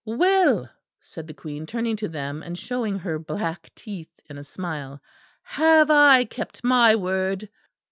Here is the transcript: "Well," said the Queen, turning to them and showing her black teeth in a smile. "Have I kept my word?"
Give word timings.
"Well," 0.03 0.67
said 1.03 1.27
the 1.27 1.35
Queen, 1.35 1.67
turning 1.67 1.95
to 1.97 2.07
them 2.07 2.41
and 2.41 2.57
showing 2.57 2.97
her 2.97 3.19
black 3.19 3.69
teeth 3.75 4.09
in 4.27 4.39
a 4.39 4.43
smile. 4.43 4.99
"Have 5.43 5.91
I 5.91 6.23
kept 6.25 6.63
my 6.63 6.95
word?" 6.95 7.47